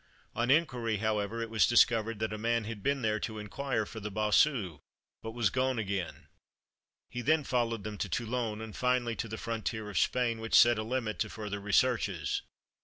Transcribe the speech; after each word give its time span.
On 0.33 0.49
inquiry, 0.49 0.97
however, 0.97 1.43
it 1.43 1.49
was 1.51 1.67
discovered 1.67 2.17
that 2.17 2.33
a 2.33 2.37
man 2.39 2.63
had 2.63 2.81
been 2.81 3.03
there 3.03 3.19
to 3.19 3.37
inquire 3.37 3.85
for 3.85 3.99
the 3.99 4.09
Bossu, 4.09 4.79
but 5.21 5.29
was 5.33 5.51
gone 5.51 5.77
again. 5.77 6.25
He 7.11 7.21
then 7.21 7.43
followed 7.43 7.83
them 7.83 7.99
to 7.99 8.09
Toulon, 8.09 8.61
and 8.61 8.75
finally 8.75 9.15
to 9.17 9.27
the 9.27 9.37
frontier 9.37 9.91
of 9.91 9.99
Spain, 9.99 10.39
which 10.39 10.55
set 10.55 10.79
a 10.79 10.83
limit 10.83 11.19
to 11.19 11.29
further 11.29 11.59
researches. 11.59 12.41